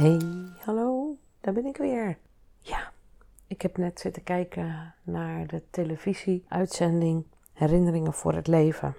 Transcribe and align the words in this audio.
Hey, 0.00 0.20
hallo, 0.64 1.16
daar 1.40 1.54
ben 1.54 1.66
ik 1.66 1.76
weer. 1.76 2.18
Ja, 2.58 2.92
ik 3.46 3.62
heb 3.62 3.76
net 3.76 4.00
zitten 4.00 4.22
kijken 4.22 4.94
naar 5.02 5.46
de 5.46 5.62
televisieuitzending 5.70 7.24
Herinneringen 7.52 8.12
voor 8.12 8.34
het 8.34 8.46
Leven. 8.46 8.96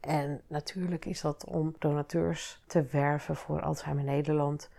En 0.00 0.40
natuurlijk 0.46 1.04
is 1.04 1.20
dat 1.20 1.44
om 1.44 1.74
donateurs 1.78 2.62
te 2.66 2.82
werven 2.82 3.36
voor 3.36 3.60
Alzheimer 3.60 4.04
Nederland. 4.04 4.70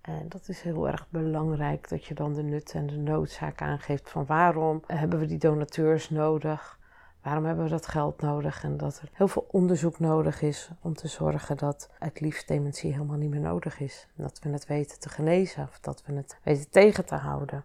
En 0.00 0.28
dat 0.28 0.48
is 0.48 0.60
heel 0.60 0.88
erg 0.88 1.06
belangrijk 1.10 1.88
dat 1.88 2.04
je 2.04 2.14
dan 2.14 2.34
de 2.34 2.42
nut 2.42 2.72
en 2.74 2.86
de 2.86 2.98
noodzaak 2.98 3.62
aangeeft 3.62 4.10
van 4.10 4.26
waarom 4.26 4.82
hebben 4.86 5.18
we 5.18 5.26
die 5.26 5.38
donateurs 5.38 6.10
nodig? 6.10 6.78
Waarom 7.24 7.44
hebben 7.44 7.64
we 7.64 7.70
dat 7.70 7.86
geld 7.86 8.20
nodig? 8.20 8.64
En 8.64 8.76
dat 8.76 8.98
er 8.98 9.08
heel 9.12 9.28
veel 9.28 9.46
onderzoek 9.50 9.98
nodig 9.98 10.42
is 10.42 10.70
om 10.80 10.94
te 10.94 11.08
zorgen 11.08 11.56
dat 11.56 11.88
het 11.98 12.20
liefst 12.20 12.48
dementie 12.48 12.92
helemaal 12.92 13.16
niet 13.16 13.30
meer 13.30 13.40
nodig 13.40 13.80
is. 13.80 14.08
Dat 14.14 14.38
we 14.42 14.50
het 14.50 14.66
weten 14.66 15.00
te 15.00 15.08
genezen 15.08 15.62
of 15.68 15.80
dat 15.80 16.02
we 16.06 16.12
het 16.12 16.38
weten 16.42 16.70
tegen 16.70 17.04
te 17.04 17.14
houden. 17.14 17.64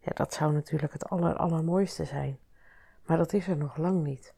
Ja, 0.00 0.12
dat 0.14 0.34
zou 0.34 0.52
natuurlijk 0.52 0.92
het 0.92 1.08
aller, 1.08 1.36
allermooiste 1.36 2.04
zijn. 2.04 2.38
Maar 3.06 3.16
dat 3.16 3.32
is 3.32 3.48
er 3.48 3.56
nog 3.56 3.76
lang 3.76 4.02
niet. 4.02 4.34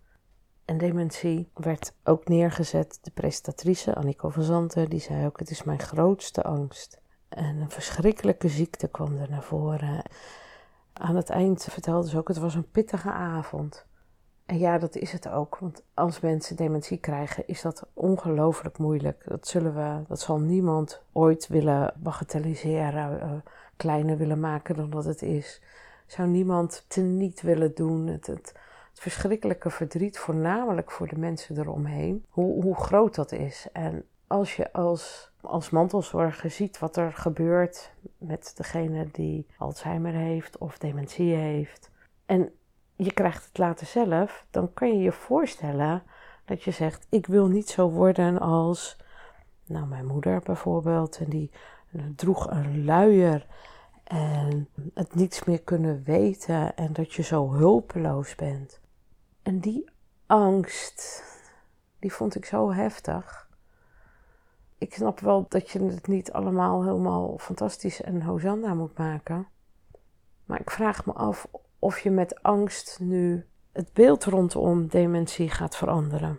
En 0.64 0.78
dementie 0.78 1.50
werd 1.54 1.94
ook 2.04 2.28
neergezet. 2.28 2.98
De 3.02 3.10
presentatrice 3.10 3.94
Annico 3.94 4.28
van 4.28 4.42
Zanten, 4.42 4.90
die 4.90 5.00
zei 5.00 5.26
ook: 5.26 5.38
Het 5.38 5.50
is 5.50 5.62
mijn 5.62 5.80
grootste 5.80 6.42
angst. 6.42 7.00
En 7.28 7.56
een 7.56 7.70
verschrikkelijke 7.70 8.48
ziekte 8.48 8.88
kwam 8.88 9.16
er 9.16 9.30
naar 9.30 9.42
voren. 9.42 10.02
Aan 10.92 11.16
het 11.16 11.30
eind 11.30 11.64
vertelde 11.70 12.08
ze 12.08 12.18
ook: 12.18 12.28
Het 12.28 12.38
was 12.38 12.54
een 12.54 12.70
pittige 12.70 13.10
avond. 13.10 13.86
En 14.48 14.58
ja, 14.58 14.78
dat 14.78 14.96
is 14.96 15.12
het 15.12 15.28
ook. 15.28 15.58
Want 15.58 15.82
als 15.94 16.20
mensen 16.20 16.56
dementie 16.56 16.98
krijgen, 16.98 17.46
is 17.46 17.62
dat 17.62 17.86
ongelooflijk 17.94 18.78
moeilijk. 18.78 19.22
Dat, 19.26 19.48
zullen 19.48 19.74
we, 19.74 20.02
dat 20.08 20.20
zal 20.20 20.38
niemand 20.38 21.02
ooit 21.12 21.48
willen 21.48 21.94
bagatelliseren, 21.96 23.20
uh, 23.22 23.32
kleiner 23.76 24.16
willen 24.16 24.40
maken 24.40 24.76
dan 24.76 24.90
dat 24.90 25.04
het 25.04 25.22
is. 25.22 25.62
Zou 26.06 26.28
niemand 26.28 26.84
teniet 26.86 27.40
willen 27.40 27.74
doen. 27.74 28.06
Het, 28.06 28.26
het, 28.26 28.54
het, 28.90 29.00
verschrikkelijke 29.00 29.70
verdriet, 29.70 30.18
voornamelijk 30.18 30.90
voor 30.90 31.08
de 31.08 31.18
mensen 31.18 31.58
eromheen, 31.58 32.24
hoe, 32.28 32.62
hoe 32.62 32.76
groot 32.76 33.14
dat 33.14 33.32
is. 33.32 33.66
En 33.72 34.04
als 34.26 34.56
je 34.56 34.72
als, 34.72 35.30
als 35.40 35.70
mantelzorger 35.70 36.50
ziet 36.50 36.78
wat 36.78 36.96
er 36.96 37.12
gebeurt 37.12 37.92
met 38.18 38.52
degene 38.56 39.08
die 39.12 39.46
Alzheimer 39.58 40.12
heeft 40.12 40.58
of 40.58 40.78
dementie 40.78 41.34
heeft. 41.34 41.90
En 42.26 42.52
je 42.98 43.12
krijgt 43.12 43.44
het 43.44 43.58
later 43.58 43.86
zelf, 43.86 44.46
dan 44.50 44.72
kan 44.72 44.88
je 44.88 44.98
je 44.98 45.12
voorstellen 45.12 46.02
dat 46.44 46.62
je 46.62 46.70
zegt: 46.70 47.06
Ik 47.10 47.26
wil 47.26 47.46
niet 47.46 47.68
zo 47.68 47.90
worden 47.90 48.38
als, 48.38 48.96
nou, 49.64 49.86
mijn 49.86 50.06
moeder 50.06 50.40
bijvoorbeeld, 50.40 51.18
en 51.18 51.28
die 51.28 51.50
droeg 52.16 52.50
een 52.50 52.84
luier 52.84 53.46
en 54.04 54.68
het 54.94 55.14
niets 55.14 55.44
meer 55.44 55.62
kunnen 55.62 56.02
weten 56.02 56.76
en 56.76 56.92
dat 56.92 57.12
je 57.12 57.22
zo 57.22 57.52
hulpeloos 57.52 58.34
bent. 58.34 58.80
En 59.42 59.58
die 59.58 59.90
angst, 60.26 61.24
die 61.98 62.12
vond 62.12 62.34
ik 62.34 62.44
zo 62.44 62.72
heftig. 62.72 63.48
Ik 64.78 64.94
snap 64.94 65.20
wel 65.20 65.46
dat 65.48 65.70
je 65.70 65.84
het 65.84 66.06
niet 66.06 66.32
allemaal 66.32 66.84
helemaal 66.84 67.38
fantastisch 67.38 68.02
en 68.02 68.22
hosanna 68.22 68.74
moet 68.74 68.98
maken. 68.98 69.46
Maar 70.44 70.60
ik 70.60 70.70
vraag 70.70 71.06
me 71.06 71.12
af 71.12 71.48
of 71.78 71.98
je 71.98 72.10
met 72.10 72.42
angst 72.42 72.98
nu 73.00 73.46
het 73.72 73.92
beeld 73.92 74.24
rondom 74.24 74.86
dementie 74.86 75.50
gaat 75.50 75.76
veranderen. 75.76 76.38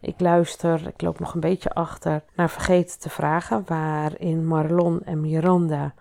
Ik 0.00 0.20
luister, 0.20 0.86
ik 0.86 1.02
loop 1.02 1.18
nog 1.18 1.34
een 1.34 1.40
beetje 1.40 1.74
achter 1.74 2.24
naar 2.34 2.50
Vergeten 2.50 2.98
te 2.98 3.10
vragen, 3.10 3.62
waarin 3.66 4.46
Marlon 4.46 5.02
en 5.02 5.20
Miranda, 5.20 5.94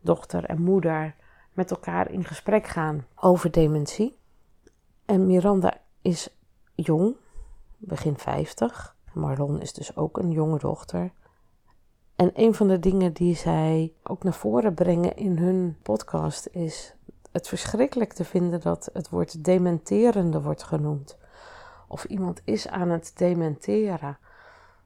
dochter 0.00 0.44
en 0.44 0.62
moeder, 0.62 1.14
met 1.52 1.70
elkaar 1.70 2.10
in 2.10 2.24
gesprek 2.24 2.66
gaan 2.66 3.06
over 3.14 3.50
dementie. 3.50 4.18
En 5.04 5.26
Miranda 5.26 5.74
is 6.02 6.28
jong, 6.74 7.16
begin 7.78 8.18
50. 8.18 8.96
Marlon 9.12 9.60
is 9.60 9.72
dus 9.72 9.96
ook 9.96 10.18
een 10.18 10.30
jonge 10.30 10.58
dochter. 10.58 11.12
En 12.16 12.30
een 12.34 12.54
van 12.54 12.68
de 12.68 12.78
dingen 12.78 13.12
die 13.12 13.36
zij 13.36 13.92
ook 14.02 14.22
naar 14.22 14.32
voren 14.32 14.74
brengen 14.74 15.16
in 15.16 15.38
hun 15.38 15.76
podcast 15.82 16.46
is 16.46 16.94
het 17.32 17.48
verschrikkelijk 17.48 18.12
te 18.12 18.24
vinden 18.24 18.60
dat 18.60 18.90
het 18.92 19.08
woord 19.08 19.44
dementerende 19.44 20.42
wordt 20.42 20.62
genoemd. 20.62 21.16
Of 21.88 22.04
iemand 22.04 22.40
is 22.44 22.68
aan 22.68 22.90
het 22.90 23.12
dementeren. 23.14 24.18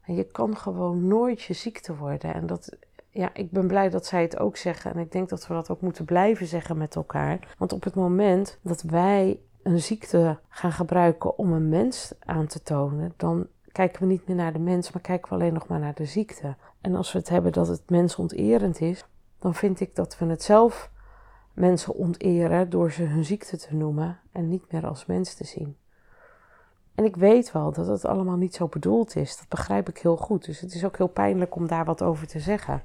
En 0.02 0.14
je 0.14 0.24
kan 0.24 0.56
gewoon 0.56 1.06
nooit 1.06 1.42
je 1.42 1.52
ziekte 1.52 1.96
worden. 1.96 2.34
En 2.34 2.46
dat, 2.46 2.76
ja, 3.10 3.30
ik 3.32 3.50
ben 3.50 3.66
blij 3.66 3.88
dat 3.88 4.06
zij 4.06 4.22
het 4.22 4.38
ook 4.38 4.56
zeggen. 4.56 4.94
En 4.94 4.98
ik 4.98 5.12
denk 5.12 5.28
dat 5.28 5.46
we 5.46 5.54
dat 5.54 5.70
ook 5.70 5.80
moeten 5.80 6.04
blijven 6.04 6.46
zeggen 6.46 6.78
met 6.78 6.94
elkaar. 6.94 7.54
Want 7.58 7.72
op 7.72 7.84
het 7.84 7.94
moment 7.94 8.58
dat 8.62 8.82
wij 8.82 9.40
een 9.62 9.80
ziekte 9.80 10.38
gaan 10.48 10.72
gebruiken 10.72 11.38
om 11.38 11.52
een 11.52 11.68
mens 11.68 12.12
aan 12.18 12.46
te 12.46 12.62
tonen, 12.62 13.12
dan 13.16 13.46
kijken 13.72 14.02
we 14.02 14.08
niet 14.08 14.26
meer 14.26 14.36
naar 14.36 14.52
de 14.52 14.58
mens, 14.58 14.92
maar 14.92 15.02
kijken 15.02 15.28
we 15.28 15.34
alleen 15.34 15.52
nog 15.52 15.66
maar 15.66 15.80
naar 15.80 15.94
de 15.94 16.04
ziekte. 16.04 16.56
En 16.80 16.94
als 16.94 17.12
we 17.12 17.18
het 17.18 17.28
hebben 17.28 17.52
dat 17.52 17.68
het 17.68 17.90
mensonterend 17.90 18.80
is, 18.80 19.04
dan 19.38 19.54
vind 19.54 19.80
ik 19.80 19.94
dat 19.94 20.18
we 20.18 20.26
het 20.26 20.42
zelf 20.42 20.90
mensen 21.56 21.94
onteren 21.94 22.70
door 22.70 22.92
ze 22.92 23.02
hun 23.02 23.24
ziekte 23.24 23.56
te 23.56 23.74
noemen 23.74 24.20
en 24.32 24.48
niet 24.48 24.72
meer 24.72 24.86
als 24.86 25.06
mens 25.06 25.34
te 25.34 25.44
zien. 25.44 25.76
En 26.94 27.04
ik 27.04 27.16
weet 27.16 27.52
wel 27.52 27.72
dat 27.72 27.86
het 27.86 28.04
allemaal 28.04 28.36
niet 28.36 28.54
zo 28.54 28.66
bedoeld 28.68 29.16
is. 29.16 29.36
Dat 29.36 29.48
begrijp 29.48 29.88
ik 29.88 29.98
heel 29.98 30.16
goed. 30.16 30.44
Dus 30.44 30.60
het 30.60 30.74
is 30.74 30.84
ook 30.84 30.96
heel 30.96 31.06
pijnlijk 31.08 31.54
om 31.54 31.66
daar 31.66 31.84
wat 31.84 32.02
over 32.02 32.26
te 32.26 32.40
zeggen. 32.40 32.84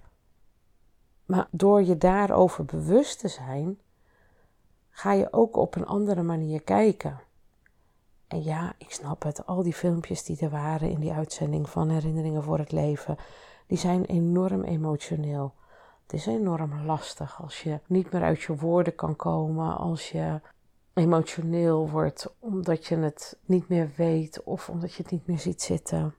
Maar 1.25 1.47
door 1.51 1.83
je 1.83 1.97
daarover 1.97 2.65
bewust 2.65 3.19
te 3.19 3.27
zijn, 3.27 3.79
ga 4.89 5.13
je 5.13 5.33
ook 5.33 5.55
op 5.55 5.75
een 5.75 5.85
andere 5.85 6.21
manier 6.21 6.61
kijken. 6.61 7.19
En 8.27 8.43
ja, 8.43 8.73
ik 8.77 8.91
snap 8.91 9.23
het. 9.23 9.45
Al 9.45 9.63
die 9.63 9.73
filmpjes 9.73 10.23
die 10.23 10.39
er 10.39 10.49
waren 10.49 10.89
in 10.89 10.99
die 10.99 11.11
uitzending 11.11 11.69
van 11.69 11.89
Herinneringen 11.89 12.43
voor 12.43 12.57
het 12.57 12.71
Leven, 12.71 13.17
die 13.67 13.77
zijn 13.77 14.05
enorm 14.05 14.63
emotioneel. 14.63 15.53
Het 16.11 16.19
is 16.19 16.25
enorm 16.25 16.85
lastig 16.85 17.41
als 17.41 17.63
je 17.63 17.79
niet 17.87 18.11
meer 18.11 18.21
uit 18.21 18.41
je 18.41 18.55
woorden 18.55 18.95
kan 18.95 19.15
komen, 19.15 19.77
als 19.77 20.09
je 20.09 20.41
emotioneel 20.93 21.89
wordt 21.89 22.35
omdat 22.39 22.85
je 22.85 22.97
het 22.97 23.39
niet 23.45 23.67
meer 23.67 23.91
weet 23.95 24.43
of 24.43 24.69
omdat 24.69 24.93
je 24.93 25.01
het 25.01 25.11
niet 25.11 25.27
meer 25.27 25.39
ziet 25.39 25.61
zitten. 25.61 26.15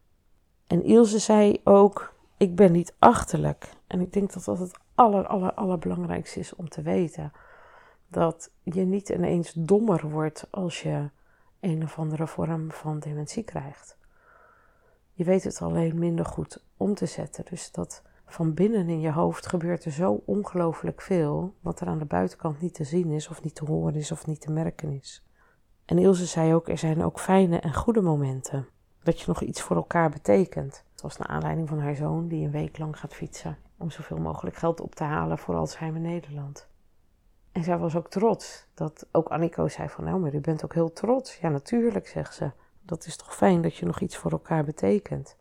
En 0.67 0.85
Ilse 0.85 1.19
zei 1.19 1.61
ook: 1.65 2.15
Ik 2.37 2.57
ben 2.57 2.73
niet 2.73 2.95
achterlijk. 2.99 3.73
En 3.87 4.01
ik 4.01 4.13
denk 4.13 4.33
dat 4.33 4.45
dat 4.45 4.59
het 4.59 4.79
aller, 4.95 5.27
aller, 5.27 5.55
allerbelangrijkste 5.55 6.41
is 6.41 6.55
om 6.55 6.69
te 6.69 6.83
weten. 6.83 7.33
Dat 8.09 8.51
je 8.63 8.85
niet 8.85 9.09
ineens 9.09 9.53
dommer 9.53 10.11
wordt 10.11 10.47
als 10.51 10.83
je 10.83 11.11
een 11.61 11.83
of 11.83 11.99
andere 11.99 12.27
vorm 12.27 12.71
van 12.71 12.99
dementie 12.99 13.43
krijgt. 13.43 13.97
Je 15.13 15.25
weet 15.25 15.45
het 15.45 15.63
alleen 15.63 15.99
minder 15.99 16.25
goed 16.25 16.65
om 16.77 16.95
te 16.95 17.06
zetten. 17.06 17.45
Dus 17.50 17.71
dat 17.73 18.03
van 18.27 18.55
binnen 18.55 18.89
in 18.89 19.01
je 19.01 19.13
hoofd 19.13 19.47
gebeurt 19.47 19.85
er 19.85 19.91
zo 19.91 20.23
ongelooflijk 20.25 21.01
veel, 21.01 21.55
wat 21.61 21.81
er 21.81 21.87
aan 21.87 21.99
de 21.99 22.05
buitenkant 22.05 22.61
niet 22.61 22.75
te 22.75 22.85
zien 22.85 23.11
is, 23.11 23.29
of 23.29 23.43
niet 23.43 23.55
te 23.55 23.65
horen 23.65 23.95
is, 23.95 24.13
of 24.13 24.27
niet 24.27 24.41
te 24.41 24.53
merken 24.53 24.93
is. 24.93 25.27
En 25.85 25.99
Ilse 25.99 26.27
zei 26.27 26.55
ook: 26.55 26.69
er 26.69 26.79
zijn 26.79 27.03
ook 27.03 27.21
fijne 27.21 27.59
en 27.59 27.75
goede 27.75 28.01
momenten. 28.01 28.67
Dat 29.03 29.21
je 29.21 29.25
nog 29.27 29.43
iets 29.43 29.61
voor 29.61 29.77
elkaar 29.77 30.11
betekent. 30.11 30.85
Het 30.93 31.03
was 31.03 31.17
naar 31.17 31.29
aanleiding 31.29 31.69
van 31.69 31.81
haar 31.81 31.95
zoon, 31.95 32.29
die 32.29 32.45
een 32.45 32.51
week 32.51 32.79
lang 32.79 32.99
gaat 32.99 33.15
fietsen. 33.15 33.59
om 33.79 33.91
zoveel 33.91 34.19
mogelijk 34.19 34.57
geld 34.57 34.81
op 34.81 34.95
te 34.95 35.05
halen 35.05 35.39
voor 35.39 35.55
Alzheimer 35.55 36.01
Nederland. 36.01 36.69
En 37.53 37.65
zij 37.65 37.79
was 37.79 37.97
ook 37.97 38.11
trots. 38.11 38.67
Dat 38.75 39.07
ook 39.13 39.29
Annico 39.29 39.69
zei 39.69 39.89
van, 39.89 40.05
nou, 40.05 40.21
maar 40.21 40.35
u 40.35 40.41
bent 40.41 40.65
ook 40.65 40.75
heel 40.75 40.93
trots. 40.93 41.37
Ja, 41.37 41.49
natuurlijk, 41.49 42.07
zegt 42.07 42.35
ze. 42.35 42.51
Dat 42.83 43.07
is 43.07 43.17
toch 43.17 43.37
fijn 43.37 43.63
dat 43.63 43.77
je 43.77 43.87
nog 43.87 44.01
iets 44.01 44.17
voor 44.17 44.31
elkaar 44.31 44.65
betekent. 44.65 45.37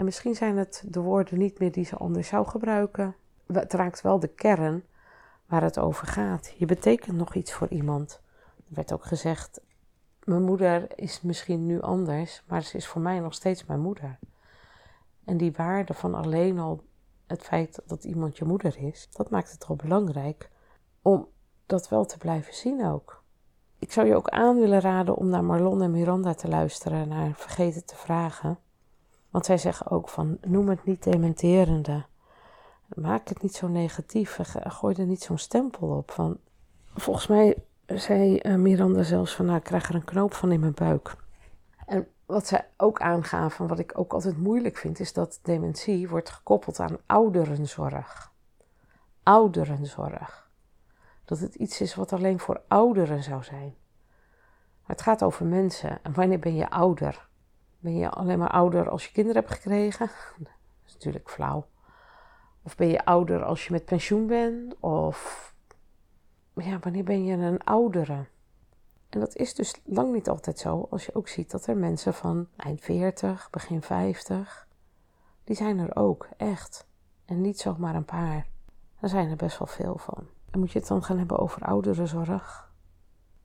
En 0.00 0.06
misschien 0.06 0.34
zijn 0.34 0.56
het 0.56 0.84
de 0.86 1.00
woorden 1.00 1.38
niet 1.38 1.58
meer 1.58 1.72
die 1.72 1.84
ze 1.84 1.96
anders 1.96 2.28
zou 2.28 2.46
gebruiken. 2.46 3.14
Het 3.46 3.72
raakt 3.72 4.00
wel 4.00 4.18
de 4.18 4.28
kern 4.28 4.84
waar 5.46 5.62
het 5.62 5.78
over 5.78 6.06
gaat. 6.06 6.54
Je 6.56 6.66
betekent 6.66 7.16
nog 7.16 7.34
iets 7.34 7.52
voor 7.52 7.68
iemand. 7.68 8.20
Er 8.56 8.74
werd 8.74 8.92
ook 8.92 9.04
gezegd: 9.04 9.60
Mijn 10.24 10.42
moeder 10.42 10.98
is 10.98 11.20
misschien 11.20 11.66
nu 11.66 11.80
anders, 11.80 12.42
maar 12.46 12.62
ze 12.62 12.76
is 12.76 12.86
voor 12.86 13.00
mij 13.00 13.18
nog 13.18 13.34
steeds 13.34 13.64
mijn 13.64 13.80
moeder. 13.80 14.18
En 15.24 15.36
die 15.36 15.52
waarde 15.52 15.94
van 15.94 16.14
alleen 16.14 16.58
al 16.58 16.82
het 17.26 17.42
feit 17.42 17.82
dat 17.86 18.04
iemand 18.04 18.38
je 18.38 18.44
moeder 18.44 18.78
is, 18.78 19.08
dat 19.12 19.30
maakt 19.30 19.50
het 19.50 19.60
toch 19.60 19.76
belangrijk 19.76 20.50
om 21.02 21.28
dat 21.66 21.88
wel 21.88 22.04
te 22.04 22.18
blijven 22.18 22.54
zien 22.54 22.86
ook. 22.86 23.22
Ik 23.78 23.92
zou 23.92 24.06
je 24.06 24.16
ook 24.16 24.28
aan 24.28 24.58
willen 24.58 24.80
raden 24.80 25.16
om 25.16 25.28
naar 25.28 25.44
Marlon 25.44 25.82
en 25.82 25.90
Miranda 25.90 26.34
te 26.34 26.48
luisteren, 26.48 27.08
naar 27.08 27.32
Vergeten 27.34 27.84
te 27.84 27.96
vragen. 27.96 28.58
Want 29.30 29.44
zij 29.44 29.58
zeggen 29.58 29.90
ook 29.90 30.08
van, 30.08 30.38
noem 30.40 30.68
het 30.68 30.84
niet 30.84 31.02
dementerende. 31.02 32.04
Maak 32.94 33.28
het 33.28 33.42
niet 33.42 33.54
zo 33.54 33.68
negatief. 33.68 34.38
Gooi 34.62 34.94
er 34.94 35.06
niet 35.06 35.22
zo'n 35.22 35.38
stempel 35.38 35.88
op. 35.88 36.10
Van, 36.10 36.38
volgens 36.94 37.26
mij 37.26 37.56
zei 37.86 38.38
eh, 38.38 38.54
Miranda 38.54 39.02
zelfs 39.02 39.34
van, 39.34 39.44
nou, 39.44 39.58
ik 39.58 39.64
krijg 39.64 39.88
er 39.88 39.94
een 39.94 40.04
knoop 40.04 40.34
van 40.34 40.52
in 40.52 40.60
mijn 40.60 40.74
buik. 40.74 41.16
En 41.86 42.08
wat 42.26 42.46
zij 42.46 42.68
ook 42.76 43.00
aangaven, 43.00 43.66
wat 43.66 43.78
ik 43.78 43.98
ook 43.98 44.12
altijd 44.12 44.36
moeilijk 44.36 44.76
vind, 44.76 45.00
is 45.00 45.12
dat 45.12 45.40
dementie 45.42 46.08
wordt 46.08 46.30
gekoppeld 46.30 46.80
aan 46.80 46.98
ouderenzorg. 47.06 48.32
Ouderenzorg. 49.22 50.50
Dat 51.24 51.38
het 51.38 51.54
iets 51.54 51.80
is 51.80 51.94
wat 51.94 52.12
alleen 52.12 52.38
voor 52.38 52.62
ouderen 52.68 53.22
zou 53.22 53.44
zijn. 53.44 53.74
Het 54.82 55.02
gaat 55.02 55.22
over 55.22 55.46
mensen. 55.46 55.98
En 56.02 56.14
wanneer 56.14 56.38
ben 56.38 56.54
je 56.54 56.70
ouder? 56.70 57.28
Ben 57.80 57.96
je 57.96 58.10
alleen 58.10 58.38
maar 58.38 58.50
ouder 58.50 58.88
als 58.90 59.04
je 59.06 59.12
kinderen 59.12 59.42
hebt 59.42 59.54
gekregen? 59.54 60.10
Dat 60.38 60.48
is 60.86 60.92
natuurlijk 60.92 61.30
flauw. 61.30 61.66
Of 62.62 62.76
ben 62.76 62.88
je 62.88 63.04
ouder 63.04 63.44
als 63.44 63.66
je 63.66 63.72
met 63.72 63.84
pensioen 63.84 64.26
bent? 64.26 64.80
Of 64.80 65.54
ja, 66.54 66.78
wanneer 66.78 67.04
ben 67.04 67.24
je 67.24 67.36
een 67.36 67.64
oudere? 67.64 68.26
En 69.08 69.20
dat 69.20 69.36
is 69.36 69.54
dus 69.54 69.80
lang 69.84 70.12
niet 70.12 70.28
altijd 70.28 70.58
zo, 70.58 70.86
als 70.90 71.06
je 71.06 71.14
ook 71.14 71.28
ziet 71.28 71.50
dat 71.50 71.66
er 71.66 71.76
mensen 71.76 72.14
van 72.14 72.48
eind 72.56 72.80
40, 72.80 73.48
begin 73.50 73.82
50, 73.82 74.68
die 75.44 75.56
zijn 75.56 75.78
er 75.78 75.96
ook, 75.96 76.28
echt. 76.36 76.86
En 77.24 77.40
niet 77.40 77.60
zomaar 77.60 77.94
een 77.94 78.04
paar. 78.04 78.46
Daar 79.00 79.10
zijn 79.10 79.30
er 79.30 79.36
best 79.36 79.58
wel 79.58 79.68
veel 79.68 79.98
van. 79.98 80.26
En 80.50 80.58
moet 80.58 80.72
je 80.72 80.78
het 80.78 80.88
dan 80.88 81.02
gaan 81.02 81.18
hebben 81.18 81.38
over 81.38 81.62
ouderenzorg? 81.62 82.72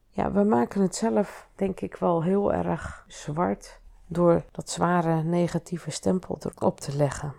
Ja, 0.09 0.31
we 0.31 0.43
maken 0.43 0.81
het 0.81 0.95
zelf, 0.95 1.49
denk 1.55 1.79
ik, 1.79 1.95
wel 1.95 2.23
heel 2.23 2.53
erg 2.53 3.05
zwart 3.07 3.79
door 4.07 4.45
dat 4.51 4.69
zware 4.69 5.23
negatieve 5.23 5.91
stempel 5.91 6.37
erop 6.39 6.79
te 6.79 6.95
leggen. 6.95 7.33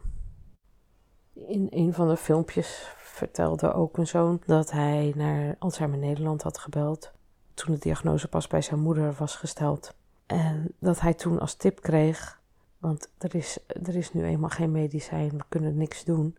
In 1.33 1.67
een 1.71 1.95
van 1.95 2.09
de 2.09 2.17
filmpjes 2.17 2.95
vertelde 2.97 3.73
ook 3.73 3.99
een 3.99 4.07
zoon 4.07 4.43
dat 4.47 4.71
hij 4.71 5.13
naar 5.17 5.57
Alzheimer 5.59 5.99
Nederland 5.99 6.43
had 6.43 6.59
gebeld 6.59 7.15
toen 7.57 7.75
de 7.75 7.81
diagnose 7.81 8.29
pas 8.29 8.47
bij 8.47 8.63
zijn 8.63 8.81
moeder 8.81 9.15
was 9.19 9.37
gesteld. 9.37 9.95
En 10.27 10.75
dat 10.79 11.01
hij 11.01 11.15
toen 11.15 11.41
als 11.41 11.55
tip 11.55 11.81
kreeg, 11.81 12.41
want 12.79 13.11
er 13.19 13.35
is, 13.35 13.59
er 13.67 13.97
is 13.97 14.13
nu 14.13 14.25
eenmaal 14.25 14.51
geen 14.51 14.71
medicijn, 14.71 15.31
we 15.31 15.45
kunnen 15.49 15.77
niks 15.77 16.05
doen. 16.05 16.37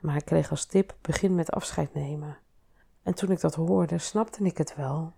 Maar 0.00 0.12
hij 0.12 0.22
kreeg 0.22 0.50
als 0.50 0.64
tip, 0.64 0.94
begin 1.00 1.34
met 1.34 1.50
afscheid 1.50 1.94
nemen. 1.94 2.38
En 3.02 3.14
toen 3.14 3.30
ik 3.30 3.40
dat 3.40 3.54
hoorde, 3.54 3.98
snapte 3.98 4.44
ik 4.44 4.58
het 4.58 4.74
wel. 4.76 5.12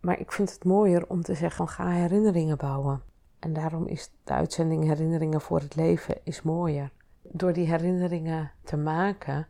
Maar 0.00 0.20
ik 0.20 0.32
vind 0.32 0.52
het 0.52 0.64
mooier 0.64 1.08
om 1.08 1.22
te 1.22 1.34
zeggen, 1.34 1.68
ga 1.68 1.88
herinneringen 1.88 2.56
bouwen. 2.56 3.02
En 3.44 3.52
daarom 3.52 3.86
is 3.86 4.10
de 4.24 4.32
uitzending 4.32 4.84
Herinneringen 4.84 5.40
voor 5.40 5.60
het 5.60 5.74
Leven 5.74 6.16
is 6.22 6.42
mooier. 6.42 6.90
Door 7.22 7.52
die 7.52 7.66
herinneringen 7.66 8.50
te 8.62 8.76
maken 8.76 9.48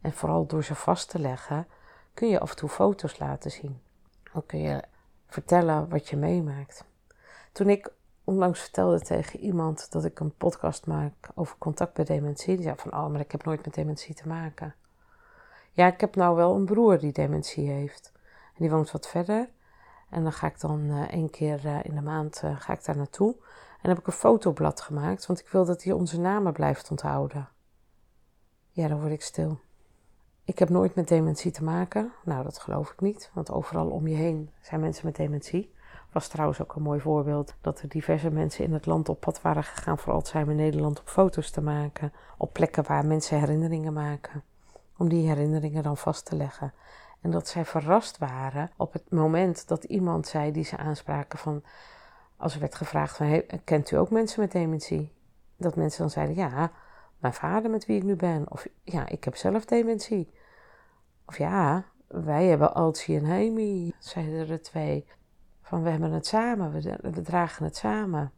en 0.00 0.12
vooral 0.12 0.46
door 0.46 0.64
ze 0.64 0.74
vast 0.74 1.10
te 1.10 1.18
leggen, 1.18 1.66
kun 2.14 2.28
je 2.28 2.40
af 2.40 2.50
en 2.50 2.56
toe 2.56 2.68
foto's 2.68 3.18
laten 3.18 3.50
zien. 3.50 3.80
Dan 4.32 4.46
kun 4.46 4.58
je 4.58 4.82
vertellen 5.26 5.88
wat 5.88 6.08
je 6.08 6.16
meemaakt. 6.16 6.84
Toen 7.52 7.68
ik 7.68 7.92
onlangs 8.24 8.60
vertelde 8.60 9.00
tegen 9.00 9.40
iemand 9.40 9.92
dat 9.92 10.04
ik 10.04 10.20
een 10.20 10.36
podcast 10.36 10.86
maak 10.86 11.28
over 11.34 11.56
contact 11.58 11.94
bij 11.94 12.04
dementie, 12.04 12.54
die 12.54 12.64
zei 12.64 12.76
van, 12.76 12.92
oh, 12.92 13.06
maar 13.06 13.20
ik 13.20 13.32
heb 13.32 13.44
nooit 13.44 13.64
met 13.64 13.74
dementie 13.74 14.14
te 14.14 14.28
maken. 14.28 14.74
Ja, 15.72 15.86
ik 15.86 16.00
heb 16.00 16.16
nou 16.16 16.36
wel 16.36 16.54
een 16.54 16.64
broer 16.64 16.98
die 16.98 17.12
dementie 17.12 17.68
heeft. 17.68 18.12
En 18.46 18.54
die 18.56 18.70
woont 18.70 18.90
wat 18.90 19.08
verder. 19.08 19.48
En 20.10 20.22
dan 20.22 20.32
ga 20.32 20.46
ik 20.46 20.60
dan 20.60 20.80
uh, 20.80 21.12
één 21.12 21.30
keer 21.30 21.64
uh, 21.64 21.84
in 21.84 21.94
de 21.94 22.02
maand 22.02 22.42
uh, 22.44 22.60
ga 22.60 22.72
ik 22.72 22.84
daar 22.84 22.96
naartoe. 22.96 23.36
En 23.82 23.88
heb 23.88 23.98
ik 23.98 24.06
een 24.06 24.12
fotoblad 24.12 24.80
gemaakt, 24.80 25.26
want 25.26 25.40
ik 25.40 25.48
wil 25.48 25.64
dat 25.64 25.82
hij 25.82 25.92
onze 25.92 26.20
namen 26.20 26.52
blijft 26.52 26.90
onthouden. 26.90 27.48
Ja, 28.70 28.88
dan 28.88 29.00
word 29.00 29.12
ik 29.12 29.22
stil. 29.22 29.60
Ik 30.44 30.58
heb 30.58 30.68
nooit 30.68 30.94
met 30.94 31.08
dementie 31.08 31.50
te 31.50 31.64
maken. 31.64 32.12
Nou, 32.24 32.42
dat 32.42 32.58
geloof 32.58 32.90
ik 32.90 33.00
niet, 33.00 33.30
want 33.34 33.50
overal 33.50 33.88
om 33.88 34.06
je 34.06 34.14
heen 34.14 34.50
zijn 34.60 34.80
mensen 34.80 35.06
met 35.06 35.16
dementie. 35.16 35.74
Was 36.12 36.28
trouwens 36.28 36.60
ook 36.60 36.74
een 36.74 36.82
mooi 36.82 37.00
voorbeeld 37.00 37.54
dat 37.60 37.80
er 37.80 37.88
diverse 37.88 38.30
mensen 38.30 38.64
in 38.64 38.72
het 38.72 38.86
land 38.86 39.08
op 39.08 39.20
pad 39.20 39.40
waren 39.40 39.64
gegaan 39.64 39.98
voor 39.98 40.12
Alzheimer 40.12 40.54
Nederland 40.54 41.00
op 41.00 41.08
foto's 41.08 41.50
te 41.50 41.60
maken. 41.60 42.12
Op 42.38 42.52
plekken 42.52 42.84
waar 42.84 43.06
mensen 43.06 43.38
herinneringen 43.38 43.92
maken. 43.92 44.42
Om 44.96 45.08
die 45.08 45.28
herinneringen 45.28 45.82
dan 45.82 45.96
vast 45.96 46.24
te 46.24 46.36
leggen. 46.36 46.72
En 47.20 47.30
dat 47.30 47.48
zij 47.48 47.64
verrast 47.64 48.18
waren 48.18 48.70
op 48.76 48.92
het 48.92 49.10
moment 49.10 49.68
dat 49.68 49.84
iemand 49.84 50.26
zei 50.26 50.52
die 50.52 50.64
ze 50.64 50.76
aanspraken 50.76 51.38
van... 51.38 51.62
Als 52.36 52.54
er 52.54 52.60
werd 52.60 52.74
gevraagd 52.74 53.16
van, 53.16 53.42
kent 53.64 53.90
u 53.90 53.96
ook 53.96 54.10
mensen 54.10 54.40
met 54.40 54.52
dementie? 54.52 55.12
Dat 55.56 55.76
mensen 55.76 56.00
dan 56.00 56.10
zeiden, 56.10 56.36
ja, 56.36 56.70
mijn 57.18 57.34
vader 57.34 57.70
met 57.70 57.86
wie 57.86 57.96
ik 57.96 58.02
nu 58.02 58.16
ben. 58.16 58.50
Of 58.50 58.66
ja, 58.82 59.08
ik 59.08 59.24
heb 59.24 59.36
zelf 59.36 59.64
dementie. 59.64 60.30
Of 61.26 61.38
ja, 61.38 61.84
wij 62.06 62.46
hebben 62.46 62.74
Altie 62.74 63.16
en 63.16 63.24
Hemi, 63.24 63.94
zeiden 63.98 64.48
er 64.48 64.62
twee. 64.62 65.06
Van 65.62 65.82
we 65.82 65.90
hebben 65.90 66.12
het 66.12 66.26
samen, 66.26 66.72
we, 66.72 66.98
we 67.00 67.22
dragen 67.22 67.64
het 67.64 67.76
samen. 67.76 68.32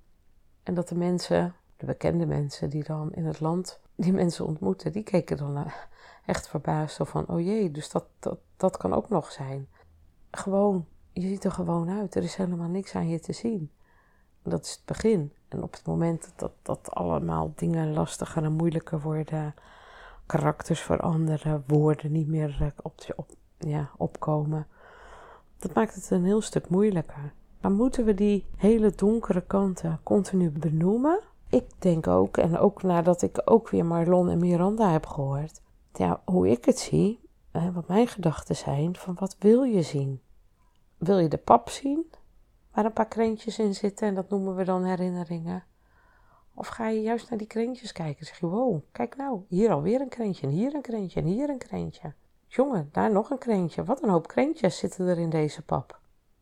En 0.63 0.75
dat 0.75 0.89
de 0.89 0.95
mensen, 0.95 1.55
de 1.77 1.87
bekende 1.87 2.27
mensen 2.27 2.71
die 2.71 2.85
dan 2.85 3.13
in 3.13 3.27
het 3.27 3.41
land 3.41 3.81
die 3.95 4.13
mensen 4.13 4.47
ontmoeten, 4.47 4.93
die 4.93 5.03
keken 5.03 5.37
dan 5.37 5.67
echt 6.29 6.49
verbaasd 6.49 6.99
van, 7.03 7.29
oh 7.29 7.41
jee, 7.41 7.71
dus 7.71 7.91
dat, 7.91 8.05
dat, 8.19 8.39
dat 8.57 8.77
kan 8.77 8.93
ook 8.93 9.09
nog 9.09 9.33
zijn. 9.33 9.69
Gewoon, 10.31 10.87
je 11.13 11.21
ziet 11.29 11.45
er 11.45 11.53
gewoon 11.53 11.91
uit, 11.91 12.15
er 12.15 12.23
is 12.23 12.35
helemaal 12.35 12.69
niks 12.69 12.95
aan 12.95 13.09
je 13.09 13.21
te 13.21 13.33
zien. 13.33 13.71
Dat 14.43 14.65
is 14.65 14.71
het 14.71 14.85
begin. 14.85 15.33
En 15.49 15.63
op 15.63 15.73
het 15.73 15.87
moment 15.87 16.33
dat, 16.37 16.53
dat 16.63 16.95
allemaal 16.95 17.53
dingen 17.57 17.93
lastiger 17.93 18.45
en 18.45 18.53
moeilijker 18.53 19.01
worden, 19.01 19.55
karakters 20.27 20.81
veranderen, 20.81 21.65
woorden 21.67 22.13
niet 22.13 22.29
meer 22.29 22.57
eh, 22.61 22.67
op, 22.83 22.95
op, 23.17 23.31
ja, 23.59 23.91
opkomen, 23.97 24.67
dat 25.59 25.75
maakt 25.75 25.95
het 25.95 26.11
een 26.11 26.25
heel 26.25 26.41
stuk 26.41 26.69
moeilijker. 26.69 27.33
Maar 27.61 27.73
moeten 27.73 28.05
we 28.05 28.15
die 28.15 28.47
hele 28.57 28.91
donkere 28.91 29.41
kanten 29.41 30.01
continu 30.03 30.51
benoemen? 30.51 31.21
Ik 31.49 31.65
denk 31.79 32.07
ook, 32.07 32.37
en 32.37 32.59
ook 32.59 32.83
nadat 32.83 33.23
ik 33.23 33.43
ook 33.45 33.69
weer 33.69 33.85
Marlon 33.85 34.29
en 34.29 34.39
Miranda 34.39 34.91
heb 34.91 35.07
gehoord, 35.07 35.61
ja, 35.99 36.23
hoe 36.25 36.49
ik 36.49 36.65
het 36.65 36.79
zie, 36.79 37.21
wat 37.73 37.89
mijn 37.89 38.07
gedachten 38.07 38.57
zijn, 38.57 38.97
van 38.97 39.15
wat 39.19 39.37
wil 39.39 39.63
je 39.63 39.83
zien? 39.83 40.21
Wil 40.97 41.19
je 41.19 41.29
de 41.29 41.39
pap 41.39 41.69
zien, 41.69 42.13
waar 42.73 42.85
een 42.85 42.93
paar 42.93 43.09
krentjes 43.09 43.59
in 43.59 43.75
zitten 43.75 44.09
en 44.09 44.15
dat 44.15 44.31
noemen 44.31 44.55
we 44.55 44.65
dan 44.65 44.85
herinneringen? 44.85 45.65
Of 46.55 46.67
ga 46.67 46.89
je 46.89 47.01
juist 47.01 47.31
naar 47.31 47.39
die 47.39 47.47
krentjes 47.47 47.93
kijken 47.93 48.19
en 48.19 48.27
zeg 48.27 48.39
je, 48.39 48.47
wow, 48.47 48.81
kijk 48.93 49.17
nou, 49.17 49.41
hier 49.49 49.71
alweer 49.71 50.01
een 50.01 50.09
krentje 50.09 50.47
en 50.47 50.53
hier 50.53 50.75
een 50.75 50.83
krentje 50.83 51.21
en 51.21 51.27
hier 51.27 51.49
een 51.49 51.59
krentje. 51.59 52.15
Jongen, 52.47 52.89
daar 52.93 53.13
nog 53.13 53.31
een 53.31 53.39
krentje. 53.39 53.85
Wat 53.85 54.03
een 54.03 54.09
hoop 54.09 54.29
krentjes 54.29 54.79
zitten 54.79 55.07
er 55.07 55.19
in 55.19 55.31
deze 55.31 55.63
pap. 55.63 56.01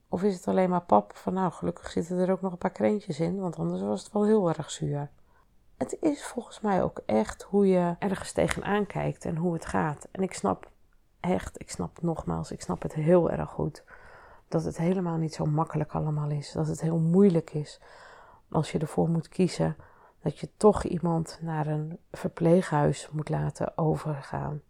Of 0.09 0.23
is 0.23 0.35
het 0.35 0.49
alleen 0.49 0.71
maar 0.71 0.83
pap 0.85 1.17
van 1.17 1.35
nou, 1.35 1.53
gelukkig 1.53 1.91
zitten 1.91 2.19
er 2.19 2.31
ook 2.31 2.41
nog 2.41 2.53
een 2.53 2.59
paar 2.59 2.71
krentjes 2.71 3.21
in, 3.21 3.41
want 3.41 3.57
anders 3.57 3.83
was 3.83 4.03
het 4.03 4.13
wel 4.13 4.25
heel 4.25 4.49
erg 4.49 4.71
zuur. 4.71 5.11
Het 5.77 5.97
is 6.01 6.25
volgens 6.25 6.61
mij 6.61 6.83
ook 6.83 7.01
echt 7.07 7.43
hoe 7.43 7.67
je 7.67 7.95
ergens 7.99 8.33
tegenaan 8.33 8.87
kijkt 8.87 9.25
en 9.25 9.37
hoe 9.37 9.53
het 9.53 9.67
gaat. 9.67 10.09
En 10.11 10.23
ik 10.23 10.33
snap 10.33 10.71
echt, 11.21 11.61
ik 11.61 11.71
snap 11.71 12.03
nogmaals, 12.03 12.51
ik 12.51 12.61
snap 12.61 12.83
het 12.83 12.95
heel 12.95 13.31
erg 13.31 13.51
goed. 13.51 13.85
Dat 14.49 14.65
het 14.65 14.77
helemaal 14.77 15.17
niet 15.17 15.35
zo 15.35 15.45
makkelijk 15.45 15.93
allemaal 15.93 16.31
is. 16.31 16.53
Dat 16.53 16.67
het 16.67 16.81
heel 16.81 16.99
moeilijk 16.99 17.51
is 17.51 17.81
als 18.51 18.73
je 18.73 18.79
ervoor 18.79 19.09
moet 19.09 19.29
kiezen 19.29 19.77
dat 20.27 20.39
je 20.39 20.49
toch 20.57 20.85
iemand 20.85 21.39
naar 21.41 21.67
een 21.67 21.99
verpleeghuis 22.13 23.09
moet 23.11 23.29
laten 23.29 23.79
overgaan. 23.79 24.61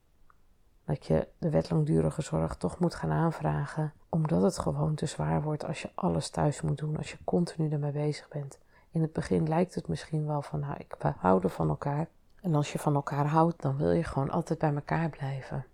Dat 0.84 1.06
je 1.06 1.28
de 1.38 1.50
wet 1.50 1.70
langdurige 1.70 2.22
zorg 2.22 2.56
toch 2.56 2.78
moet 2.78 2.94
gaan 2.94 3.10
aanvragen, 3.10 3.92
omdat 4.08 4.42
het 4.42 4.58
gewoon 4.58 4.94
te 4.94 5.06
zwaar 5.06 5.42
wordt 5.42 5.64
als 5.64 5.82
je 5.82 5.90
alles 5.94 6.30
thuis 6.30 6.60
moet 6.60 6.78
doen, 6.78 6.96
als 6.96 7.10
je 7.10 7.18
continu 7.24 7.70
ermee 7.70 7.92
bezig 7.92 8.28
bent. 8.28 8.58
In 8.96 9.02
het 9.02 9.12
begin 9.12 9.48
lijkt 9.48 9.74
het 9.74 9.88
misschien 9.88 10.26
wel 10.26 10.42
van, 10.42 10.60
nou, 10.60 10.74
ik, 10.78 10.96
houden 11.18 11.50
van 11.50 11.68
elkaar. 11.68 12.08
En 12.40 12.54
als 12.54 12.72
je 12.72 12.78
van 12.78 12.94
elkaar 12.94 13.26
houdt, 13.26 13.62
dan 13.62 13.76
wil 13.76 13.90
je 13.90 14.04
gewoon 14.04 14.30
altijd 14.30 14.58
bij 14.58 14.74
elkaar 14.74 15.10
blijven. 15.10 15.66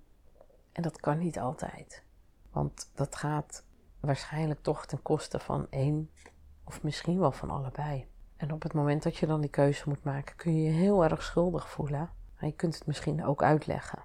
En 0.73 0.83
dat 0.83 1.00
kan 1.00 1.19
niet 1.19 1.38
altijd. 1.38 2.02
Want 2.50 2.91
dat 2.95 3.17
gaat 3.17 3.64
waarschijnlijk 4.00 4.62
toch 4.62 4.87
ten 4.87 5.02
koste 5.02 5.38
van 5.38 5.67
één, 5.71 6.11
of 6.64 6.83
misschien 6.83 7.19
wel 7.19 7.33
van 7.33 7.50
allebei. 7.50 8.07
En 8.37 8.52
op 8.52 8.62
het 8.62 8.73
moment 8.73 9.02
dat 9.02 9.17
je 9.17 9.26
dan 9.26 9.41
die 9.41 9.50
keuze 9.50 9.88
moet 9.88 10.05
maken, 10.05 10.37
kun 10.37 10.57
je 10.57 10.62
je 10.62 10.79
heel 10.79 11.05
erg 11.05 11.23
schuldig 11.23 11.71
voelen. 11.71 12.11
Maar 12.35 12.49
je 12.49 12.57
kunt 12.57 12.75
het 12.75 12.87
misschien 12.87 13.25
ook 13.25 13.43
uitleggen. 13.43 14.02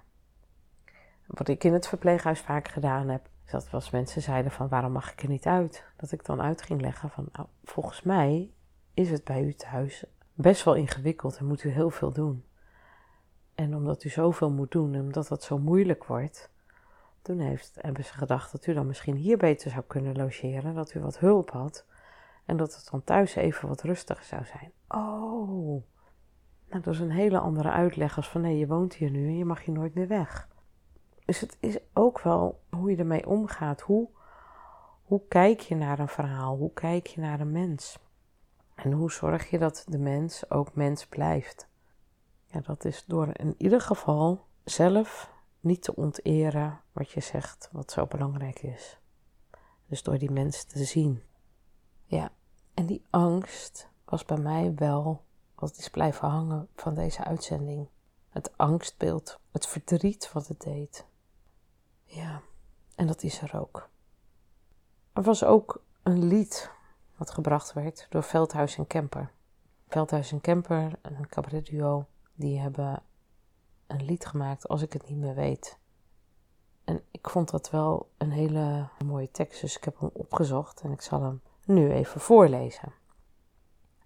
Wat 1.26 1.48
ik 1.48 1.64
in 1.64 1.72
het 1.72 1.88
verpleeghuis 1.88 2.40
vaak 2.40 2.68
gedaan 2.68 3.08
heb, 3.08 3.28
is 3.44 3.50
dat 3.50 3.68
als 3.70 3.90
mensen 3.90 4.22
zeiden 4.22 4.52
van 4.52 4.68
waarom 4.68 4.92
mag 4.92 5.12
ik 5.12 5.22
er 5.22 5.28
niet 5.28 5.46
uit? 5.46 5.84
Dat 5.96 6.12
ik 6.12 6.24
dan 6.24 6.40
uit 6.42 6.62
ging 6.62 6.80
leggen 6.80 7.10
van 7.10 7.28
nou, 7.32 7.46
volgens 7.64 8.02
mij 8.02 8.52
is 8.98 9.10
het 9.10 9.24
bij 9.24 9.42
u 9.42 9.54
thuis 9.54 10.04
best 10.34 10.64
wel 10.64 10.74
ingewikkeld 10.74 11.36
en 11.36 11.46
moet 11.46 11.64
u 11.64 11.68
heel 11.68 11.90
veel 11.90 12.12
doen. 12.12 12.44
En 13.54 13.76
omdat 13.76 14.04
u 14.04 14.08
zoveel 14.08 14.50
moet 14.50 14.70
doen 14.70 14.94
en 14.94 15.00
omdat 15.00 15.28
dat 15.28 15.42
zo 15.42 15.58
moeilijk 15.58 16.04
wordt, 16.04 16.50
toen 17.22 17.38
heeft, 17.38 17.78
hebben 17.80 18.04
ze 18.04 18.12
gedacht 18.12 18.52
dat 18.52 18.66
u 18.66 18.74
dan 18.74 18.86
misschien 18.86 19.16
hier 19.16 19.36
beter 19.36 19.70
zou 19.70 19.84
kunnen 19.86 20.16
logeren, 20.16 20.74
dat 20.74 20.94
u 20.94 21.00
wat 21.00 21.18
hulp 21.18 21.50
had 21.50 21.84
en 22.44 22.56
dat 22.56 22.74
het 22.74 22.88
dan 22.90 23.04
thuis 23.04 23.34
even 23.34 23.68
wat 23.68 23.82
rustiger 23.82 24.24
zou 24.24 24.44
zijn. 24.44 24.72
Oh, 24.88 25.82
nou 26.68 26.82
dat 26.82 26.94
is 26.94 27.00
een 27.00 27.10
hele 27.10 27.38
andere 27.38 27.70
uitleg 27.70 28.16
als 28.16 28.28
van 28.28 28.40
nee, 28.40 28.58
je 28.58 28.66
woont 28.66 28.94
hier 28.94 29.10
nu 29.10 29.26
en 29.26 29.36
je 29.36 29.44
mag 29.44 29.64
hier 29.64 29.74
nooit 29.74 29.94
meer 29.94 30.08
weg. 30.08 30.48
Dus 31.24 31.40
het 31.40 31.56
is 31.60 31.78
ook 31.94 32.20
wel 32.20 32.60
hoe 32.70 32.90
je 32.90 32.96
ermee 32.96 33.26
omgaat. 33.26 33.80
Hoe, 33.80 34.08
hoe 35.04 35.22
kijk 35.28 35.60
je 35.60 35.74
naar 35.74 35.98
een 35.98 36.08
verhaal? 36.08 36.56
Hoe 36.56 36.72
kijk 36.72 37.06
je 37.06 37.20
naar 37.20 37.40
een 37.40 37.52
mens? 37.52 37.98
En 38.78 38.92
hoe 38.92 39.12
zorg 39.12 39.50
je 39.50 39.58
dat 39.58 39.84
de 39.86 39.98
mens 39.98 40.50
ook 40.50 40.74
mens 40.74 41.06
blijft? 41.06 41.68
Ja, 42.46 42.60
dat 42.60 42.84
is 42.84 43.04
door 43.06 43.28
in 43.32 43.54
ieder 43.58 43.80
geval 43.80 44.46
zelf 44.64 45.32
niet 45.60 45.82
te 45.82 45.94
onteren 45.94 46.80
wat 46.92 47.10
je 47.10 47.20
zegt, 47.20 47.68
wat 47.72 47.90
zo 47.90 48.06
belangrijk 48.06 48.62
is. 48.62 48.98
Dus 49.86 50.02
door 50.02 50.18
die 50.18 50.30
mens 50.30 50.64
te 50.64 50.84
zien. 50.84 51.22
Ja, 52.04 52.32
en 52.74 52.86
die 52.86 53.04
angst 53.10 53.88
was 54.04 54.24
bij 54.24 54.38
mij 54.38 54.74
wel 54.74 55.24
wat 55.54 55.76
is 55.76 55.88
blijven 55.88 56.28
hangen 56.28 56.68
van 56.74 56.94
deze 56.94 57.24
uitzending. 57.24 57.88
Het 58.28 58.56
angstbeeld, 58.56 59.40
het 59.50 59.66
verdriet 59.66 60.32
wat 60.32 60.46
het 60.46 60.60
deed. 60.60 61.06
Ja, 62.04 62.42
en 62.94 63.06
dat 63.06 63.22
is 63.22 63.40
er 63.40 63.60
ook. 63.60 63.88
Er 65.12 65.22
was 65.22 65.44
ook 65.44 65.82
een 66.02 66.24
lied 66.24 66.70
wat 67.18 67.30
gebracht 67.30 67.72
werd 67.72 68.06
door 68.08 68.22
Veldhuis 68.22 68.76
en 68.76 68.86
Kemper. 68.86 69.30
Veldhuis 69.88 70.32
en 70.32 70.40
Kemper, 70.40 70.98
een 71.02 71.28
cabaretduo, 71.28 72.06
die 72.34 72.60
hebben 72.60 73.02
een 73.86 74.04
lied 74.04 74.26
gemaakt 74.26 74.68
als 74.68 74.82
ik 74.82 74.92
het 74.92 75.08
niet 75.08 75.18
meer 75.18 75.34
weet. 75.34 75.78
En 76.84 77.02
ik 77.10 77.28
vond 77.30 77.50
dat 77.50 77.70
wel 77.70 78.10
een 78.16 78.30
hele 78.30 78.88
mooie 79.04 79.30
tekst, 79.30 79.60
dus 79.60 79.76
ik 79.76 79.84
heb 79.84 80.00
hem 80.00 80.10
opgezocht 80.12 80.80
en 80.80 80.92
ik 80.92 81.00
zal 81.00 81.22
hem 81.22 81.42
nu 81.64 81.92
even 81.92 82.20
voorlezen. 82.20 82.92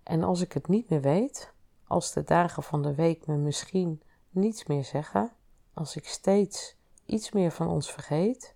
En 0.03 0.23
als 0.23 0.41
ik 0.41 0.53
het 0.53 0.69
niet 0.69 0.89
meer 0.89 1.01
weet, 1.01 1.53
als 1.87 2.13
de 2.13 2.25
dagen 2.25 2.63
van 2.63 2.83
de 2.83 2.95
week 2.95 3.27
me 3.27 3.37
misschien 3.37 4.03
niets 4.31 4.67
meer 4.67 4.85
zeggen, 4.85 5.33
als 5.75 5.97
ik 5.97 6.07
steeds 6.07 6.77
iets 7.07 7.33
meer 7.33 7.51
van 7.51 7.69
ons 7.69 7.93
vergeet, 7.93 8.55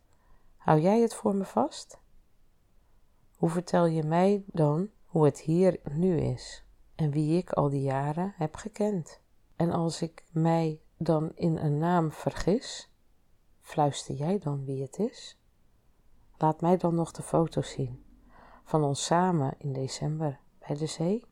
hou 0.56 0.80
jij 0.80 1.00
het 1.00 1.14
voor 1.14 1.34
me 1.34 1.44
vast? 1.44 1.98
Hoe 3.36 3.50
vertel 3.50 3.86
je 3.86 4.02
mij 4.02 4.44
dan 4.46 4.90
hoe 5.04 5.24
het 5.24 5.40
hier 5.40 5.80
nu 5.90 6.16
is 6.20 6.64
en 6.94 7.10
wie 7.10 7.38
ik 7.38 7.50
al 7.50 7.68
die 7.68 7.82
jaren 7.82 8.32
heb 8.36 8.54
gekend? 8.54 9.20
En 9.56 9.70
als 9.70 10.02
ik 10.02 10.24
mij 10.32 10.80
dan 10.96 11.32
in 11.34 11.56
een 11.56 11.78
naam 11.78 12.12
vergis, 12.12 12.90
fluister 13.60 14.14
jij 14.14 14.38
dan 14.38 14.64
wie 14.64 14.82
het 14.82 14.98
is? 14.98 15.38
Laat 16.38 16.60
mij 16.60 16.76
dan 16.76 16.94
nog 16.94 17.12
de 17.12 17.22
foto 17.22 17.62
zien 17.62 18.04
van 18.64 18.84
ons 18.84 19.04
samen 19.04 19.54
in 19.58 19.72
december 19.72 20.40
bij 20.66 20.76
de 20.76 20.86
zee. 20.86 21.24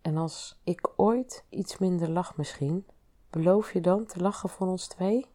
En 0.00 0.16
als 0.16 0.60
ik 0.64 0.90
ooit 0.96 1.44
iets 1.48 1.78
minder 1.78 2.10
lach 2.10 2.36
misschien, 2.36 2.86
beloof 3.30 3.72
je 3.72 3.80
dan 3.80 4.06
te 4.06 4.20
lachen 4.20 4.48
voor 4.48 4.66
ons 4.66 4.86
twee? 4.86 5.26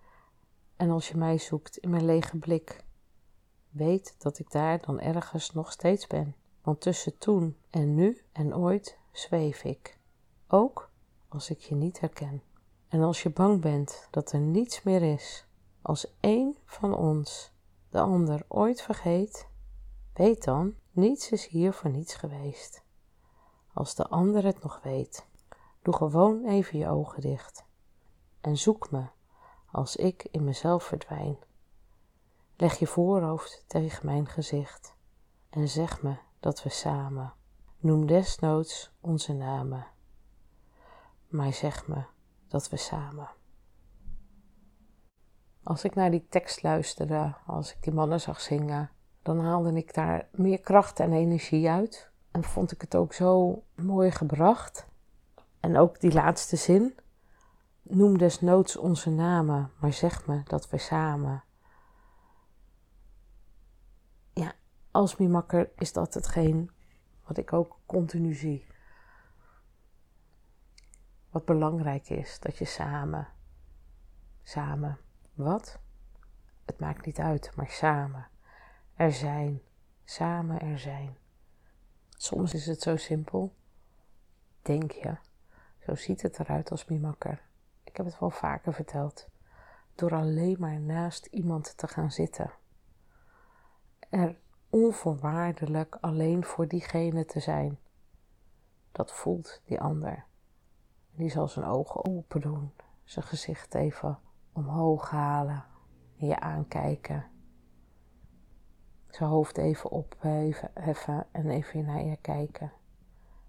En 0.76 0.90
als 0.90 1.10
je 1.10 1.18
mij 1.18 1.38
zoekt 1.38 1.78
in 1.78 1.90
mijn 1.90 2.06
lege 2.06 2.38
blik, 2.38 2.86
weet 3.70 4.16
dat 4.18 4.40
ik 4.40 4.52
daar 4.52 4.82
dan 4.86 5.00
ergens 5.00 5.52
nog 5.52 5.72
steeds 5.72 6.08
ben. 6.08 6.36
Want 6.62 6.82
tussen 6.82 7.18
toen 7.18 7.58
en 7.70 7.96
nu 7.96 8.22
en 8.32 8.56
ooit 8.56 8.98
zweef 9.12 9.64
ik, 9.64 10.00
ook 10.48 10.90
als 11.28 11.50
ik 11.50 11.60
je 11.60 11.76
niet 11.76 12.00
herken. 12.00 12.42
En 12.88 13.02
als 13.02 13.24
je 13.24 13.30
bang 13.30 13.62
bent 13.62 14.08
dat 14.12 14.32
er 14.32 14.40
niets 14.40 14.84
meer 14.84 15.02
is, 15.02 15.46
als 15.82 16.16
één 16.20 16.56
van 16.66 16.96
ons 16.96 17.52
de 17.90 18.00
ander 18.00 18.46
ooit 18.48 18.82
vergeet, 18.82 19.48
weet 20.14 20.44
dan, 20.44 20.76
niets 20.92 21.32
is 21.32 21.48
hier 21.48 21.74
voor 21.74 21.90
niets 21.90 22.16
geweest. 22.16 22.84
Als 23.74 23.96
de 23.96 24.08
ander 24.08 24.44
het 24.44 24.64
nog 24.64 24.80
weet, 24.84 25.26
doe 25.82 25.94
gewoon 25.94 26.46
even 26.46 26.80
je 26.80 26.88
ogen 26.88 27.22
dicht 27.22 27.66
en 28.42 28.58
zoek 28.58 28.92
me 28.92 29.06
als 29.72 29.96
ik 29.96 30.28
in 30.32 30.44
mezelf 30.44 30.84
verdwijn. 30.84 31.38
Leg 32.58 32.80
je 32.80 32.88
voorhoofd 32.88 33.64
tegen 33.68 34.06
mijn 34.06 34.28
gezicht 34.28 34.96
en 35.50 35.68
zeg 35.68 36.02
me 36.02 36.16
dat 36.40 36.64
we 36.64 36.70
samen, 36.70 37.34
noem 37.78 38.06
desnoods 38.06 38.92
onze 39.02 39.34
namen, 39.34 39.88
maar 41.28 41.54
zeg 41.54 41.88
me 41.88 42.04
dat 42.48 42.70
we 42.70 42.78
samen. 42.78 43.30
Als 45.64 45.84
ik 45.84 45.96
naar 45.96 46.12
die 46.12 46.26
tekst 46.30 46.64
luisterde, 46.64 47.36
als 47.46 47.72
ik 47.72 47.84
die 47.84 47.94
mannen 47.94 48.22
zag 48.22 48.42
zingen, 48.42 48.92
dan 49.22 49.40
haalde 49.40 49.74
ik 49.74 49.94
daar 49.94 50.28
meer 50.32 50.60
kracht 50.60 51.00
en 51.00 51.14
energie 51.14 51.70
uit. 51.70 52.10
En 52.32 52.44
vond 52.44 52.72
ik 52.72 52.82
het 52.82 52.96
ook 52.96 53.14
zo 53.14 53.64
mooi 53.76 54.12
gebracht. 54.12 54.88
En 55.60 55.78
ook 55.78 56.00
die 56.00 56.14
laatste 56.14 56.56
zin. 56.56 56.98
Noem 57.82 58.18
desnoods 58.18 58.78
onze 58.78 59.10
namen, 59.10 59.72
maar 59.80 59.94
zeg 59.94 60.28
me 60.28 60.44
dat 60.44 60.70
we 60.70 60.78
samen. 60.78 61.44
Ja, 64.34 64.54
als 64.98 65.18
Mimakker 65.18 65.70
is 65.76 65.94
dat 65.94 66.14
hetgeen 66.14 66.72
wat 67.24 67.38
ik 67.38 67.54
ook 67.54 67.80
continu 67.86 68.34
zie. 68.34 68.66
Wat 71.30 71.46
belangrijk 71.46 72.10
is, 72.10 72.40
dat 72.40 72.58
je 72.58 72.66
samen, 72.66 73.28
samen, 74.44 74.98
wat? 75.34 75.80
Het 76.66 76.80
maakt 76.80 77.06
niet 77.06 77.20
uit, 77.20 77.56
maar 77.56 77.70
samen. 77.70 78.28
Er 78.96 79.12
zijn, 79.12 79.62
samen 80.04 80.60
er 80.60 80.80
zijn. 80.80 81.18
Soms 82.10 82.54
is 82.54 82.66
het 82.66 82.82
zo 82.82 82.96
simpel, 82.96 83.56
denk 84.62 84.92
je. 84.92 85.18
Zo 85.80 85.96
ziet 85.96 86.22
het 86.22 86.40
eruit 86.40 86.72
als 86.72 86.86
Mimakker. 86.86 87.42
Ik 87.84 87.98
heb 87.98 88.06
het 88.06 88.20
wel 88.20 88.30
vaker 88.30 88.74
verteld. 88.74 89.28
Door 89.96 90.14
alleen 90.14 90.56
maar 90.60 90.80
naast 90.80 91.26
iemand 91.26 91.78
te 91.78 91.88
gaan 91.88 92.12
zitten. 92.12 92.52
Er 94.10 94.38
onvoorwaardelijk 94.84 95.98
alleen 96.02 96.44
voor 96.44 96.68
diegene 96.68 97.26
te 97.26 97.40
zijn. 97.40 97.80
Dat 98.92 99.14
voelt 99.14 99.62
die 99.66 99.80
ander. 99.80 100.26
Die 101.12 101.30
zal 101.30 101.48
zijn 101.48 101.66
ogen 101.66 102.06
open 102.06 102.42
doen, 102.42 102.72
zijn 103.04 103.26
gezicht 103.26 103.76
even 103.76 104.20
omhoog 104.52 105.10
halen 105.10 105.66
en 106.18 106.28
je 106.28 106.40
aankijken. 106.40 107.26
Zijn 109.10 109.30
hoofd 109.30 109.58
even 109.58 109.90
opheffen 109.90 111.28
en 111.32 111.50
even 111.50 111.86
naar 111.86 112.04
je 112.04 112.18
kijken 112.18 112.72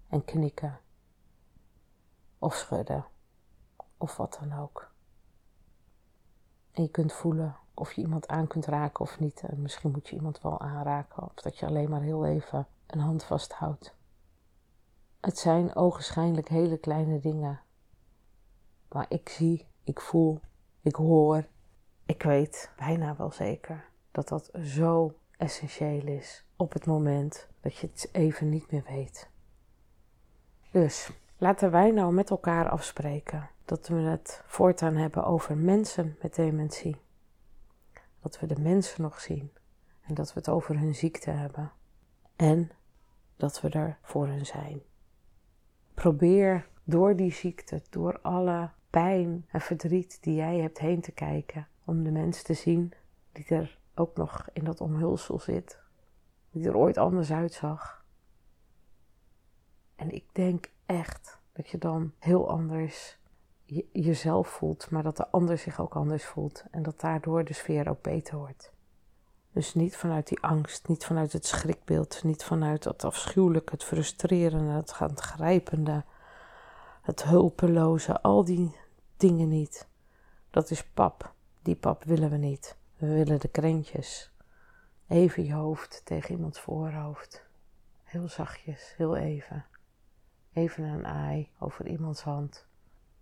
en 0.07 0.25
knikken 0.25 0.79
of 2.39 2.55
schudden 2.55 3.05
of 3.97 4.17
wat 4.17 4.37
dan 4.39 4.59
ook. 4.59 4.91
En 6.71 6.83
je 6.83 6.89
kunt 6.89 7.13
voelen 7.13 7.55
of 7.79 7.91
je 7.91 8.01
iemand 8.01 8.27
aan 8.27 8.47
kunt 8.47 8.65
raken 8.65 9.01
of 9.01 9.19
niet. 9.19 9.41
En 9.41 9.61
misschien 9.61 9.91
moet 9.91 10.07
je 10.07 10.15
iemand 10.15 10.41
wel 10.41 10.59
aanraken 10.59 11.23
of 11.23 11.33
dat 11.33 11.57
je 11.57 11.65
alleen 11.65 11.89
maar 11.89 12.01
heel 12.01 12.25
even 12.25 12.67
een 12.87 12.99
hand 12.99 13.23
vasthoudt. 13.23 13.95
Het 15.19 15.37
zijn 15.37 15.75
ogenschijnlijk 15.75 16.47
hele 16.47 16.77
kleine 16.77 17.19
dingen. 17.19 17.59
Maar 18.89 19.05
ik 19.09 19.29
zie, 19.29 19.67
ik 19.83 20.01
voel, 20.01 20.39
ik 20.81 20.95
hoor, 20.95 21.45
ik 22.05 22.23
weet 22.23 22.71
bijna 22.77 23.15
wel 23.15 23.31
zeker 23.31 23.85
dat 24.11 24.27
dat 24.27 24.49
zo 24.63 25.13
essentieel 25.37 26.07
is 26.07 26.45
op 26.55 26.73
het 26.73 26.85
moment 26.85 27.47
dat 27.61 27.75
je 27.75 27.87
het 27.87 28.09
even 28.11 28.49
niet 28.49 28.71
meer 28.71 28.83
weet. 28.87 29.29
Dus 30.71 31.11
laten 31.37 31.71
wij 31.71 31.91
nou 31.91 32.13
met 32.13 32.29
elkaar 32.29 32.69
afspreken 32.69 33.49
dat 33.65 33.87
we 33.87 33.95
het 33.95 34.43
voortaan 34.45 34.95
hebben 34.95 35.25
over 35.25 35.57
mensen 35.57 36.17
met 36.21 36.35
dementie. 36.35 37.01
Dat 38.21 38.39
we 38.39 38.47
de 38.47 38.59
mensen 38.61 39.01
nog 39.01 39.19
zien 39.19 39.51
en 40.01 40.13
dat 40.13 40.33
we 40.33 40.39
het 40.39 40.49
over 40.49 40.79
hun 40.79 40.95
ziekte 40.95 41.29
hebben. 41.29 41.71
En 42.35 42.71
dat 43.35 43.61
we 43.61 43.69
er 43.69 43.97
voor 44.01 44.27
hen 44.27 44.45
zijn. 44.45 44.81
Probeer 45.93 46.69
door 46.83 47.15
die 47.15 47.31
ziekte, 47.31 47.81
door 47.89 48.19
alle 48.21 48.69
pijn 48.89 49.45
en 49.49 49.61
verdriet 49.61 50.23
die 50.23 50.35
jij 50.35 50.57
hebt 50.57 50.79
heen 50.79 51.01
te 51.01 51.11
kijken, 51.11 51.67
om 51.85 52.03
de 52.03 52.11
mens 52.11 52.41
te 52.41 52.53
zien 52.53 52.93
die 53.31 53.45
er 53.45 53.79
ook 53.95 54.15
nog 54.15 54.49
in 54.53 54.63
dat 54.63 54.81
omhulsel 54.81 55.39
zit, 55.39 55.79
die 56.51 56.67
er 56.67 56.75
ooit 56.75 56.97
anders 56.97 57.31
uitzag. 57.31 58.05
En 59.95 60.11
ik 60.11 60.25
denk 60.31 60.71
echt 60.85 61.39
dat 61.51 61.69
je 61.69 61.77
dan 61.77 62.13
heel 62.19 62.49
anders 62.49 63.18
jezelf 63.91 64.47
voelt, 64.47 64.89
maar 64.89 65.03
dat 65.03 65.17
de 65.17 65.29
ander 65.29 65.57
zich 65.57 65.79
ook 65.79 65.95
anders 65.95 66.25
voelt 66.25 66.63
en 66.71 66.83
dat 66.83 66.99
daardoor 66.99 67.43
de 67.43 67.53
sfeer 67.53 67.89
ook 67.89 68.01
beter 68.01 68.37
wordt. 68.37 68.71
Dus 69.51 69.73
niet 69.73 69.95
vanuit 69.97 70.27
die 70.27 70.39
angst, 70.39 70.87
niet 70.87 71.05
vanuit 71.05 71.33
het 71.33 71.45
schrikbeeld, 71.45 72.23
niet 72.23 72.43
vanuit 72.43 72.83
het 72.83 73.03
afschuwelijke, 73.03 73.71
het 73.71 73.83
frustrerende, 73.83 74.71
het 74.71 74.91
grijpende, 74.91 76.03
het 77.01 77.23
hulpeloze, 77.23 78.21
al 78.21 78.43
die 78.43 78.75
dingen 79.17 79.49
niet. 79.49 79.87
Dat 80.49 80.69
is 80.69 80.85
pap. 80.85 81.33
Die 81.61 81.75
pap 81.75 82.03
willen 82.03 82.29
we 82.29 82.37
niet. 82.37 82.77
We 82.97 83.07
willen 83.07 83.39
de 83.39 83.47
krentjes. 83.47 84.31
Even 85.07 85.45
je 85.45 85.53
hoofd 85.53 86.01
tegen 86.05 86.35
iemands 86.35 86.59
voorhoofd. 86.59 87.43
Heel 88.03 88.27
zachtjes, 88.27 88.93
heel 88.97 89.15
even. 89.15 89.65
Even 90.53 90.83
een 90.83 91.05
aai 91.05 91.51
over 91.59 91.87
iemands 91.87 92.21
hand. 92.21 92.67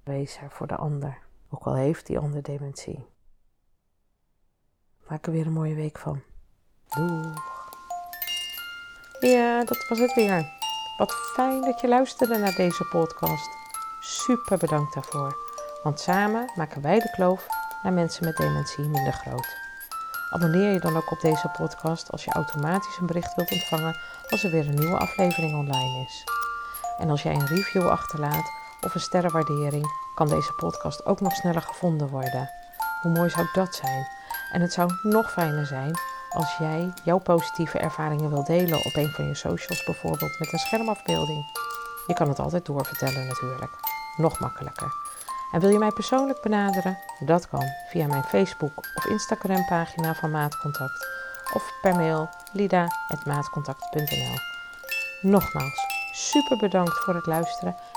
Wees 0.07 0.37
er 0.37 0.51
voor 0.51 0.67
de 0.67 0.75
ander, 0.75 1.17
ook 1.49 1.63
al 1.63 1.75
heeft 1.75 2.05
die 2.05 2.19
ander 2.19 2.43
dementie. 2.43 3.05
Maak 5.07 5.25
er 5.25 5.31
weer 5.31 5.45
een 5.45 5.53
mooie 5.53 5.75
week 5.75 5.97
van. 5.97 6.21
Doeg! 6.87 7.69
Ja, 9.19 9.63
dat 9.63 9.87
was 9.87 9.99
het 9.99 10.13
weer. 10.13 10.51
Wat 10.97 11.11
fijn 11.11 11.61
dat 11.61 11.81
je 11.81 11.87
luisterde 11.87 12.37
naar 12.37 12.55
deze 12.55 12.83
podcast. 12.83 13.49
Super 13.99 14.57
bedankt 14.57 14.93
daarvoor. 14.93 15.35
Want 15.83 15.99
samen 15.99 16.51
maken 16.55 16.81
wij 16.81 16.99
de 16.99 17.11
kloof 17.11 17.47
naar 17.83 17.93
mensen 17.93 18.25
met 18.25 18.37
dementie 18.37 18.87
minder 18.87 19.13
groot. 19.13 19.55
Abonneer 20.29 20.73
je 20.73 20.79
dan 20.79 20.97
ook 20.97 21.11
op 21.11 21.19
deze 21.19 21.49
podcast 21.57 22.11
als 22.11 22.23
je 22.23 22.31
automatisch 22.31 22.97
een 22.97 23.05
bericht 23.05 23.35
wilt 23.35 23.51
ontvangen 23.51 23.99
als 24.29 24.43
er 24.43 24.51
weer 24.51 24.67
een 24.67 24.79
nieuwe 24.79 24.97
aflevering 24.97 25.53
online 25.53 26.05
is. 26.05 26.23
En 26.97 27.09
als 27.09 27.23
jij 27.23 27.33
een 27.33 27.47
review 27.47 27.87
achterlaat 27.87 28.65
of 28.87 28.95
een 28.95 29.01
sterrenwaardering, 29.01 29.85
kan 30.15 30.27
deze 30.27 30.53
podcast 30.53 31.05
ook 31.05 31.21
nog 31.21 31.33
sneller 31.33 31.61
gevonden 31.61 32.07
worden. 32.07 32.49
Hoe 33.01 33.11
mooi 33.11 33.29
zou 33.29 33.47
dat 33.53 33.75
zijn? 33.75 34.07
En 34.51 34.61
het 34.61 34.73
zou 34.73 34.91
nog 35.03 35.31
fijner 35.31 35.65
zijn 35.65 35.99
als 36.29 36.57
jij 36.57 36.93
jouw 37.03 37.17
positieve 37.17 37.79
ervaringen 37.79 38.29
wilt 38.29 38.45
delen 38.45 38.85
op 38.85 38.95
een 38.95 39.09
van 39.09 39.25
je 39.25 39.35
socials, 39.35 39.83
bijvoorbeeld 39.85 40.39
met 40.39 40.53
een 40.53 40.59
schermafbeelding. 40.59 41.45
Je 42.07 42.13
kan 42.13 42.27
het 42.27 42.39
altijd 42.39 42.65
doorvertellen 42.65 43.27
natuurlijk. 43.27 43.71
Nog 44.17 44.39
makkelijker. 44.39 44.91
En 45.51 45.59
wil 45.59 45.69
je 45.69 45.77
mij 45.77 45.91
persoonlijk 45.91 46.41
benaderen? 46.41 46.97
Dat 47.19 47.47
kan 47.47 47.63
via 47.89 48.07
mijn 48.07 48.23
Facebook 48.23 48.77
of 48.95 49.05
Instagram 49.05 49.65
pagina 49.65 50.13
van 50.13 50.31
Maatcontact 50.31 51.07
of 51.53 51.71
per 51.81 51.95
mail 51.95 52.29
lida.maatcontact.nl. 52.51 54.35
Nogmaals, 55.21 55.85
super 56.11 56.57
bedankt 56.57 57.03
voor 57.03 57.15
het 57.15 57.25
luisteren 57.25 57.75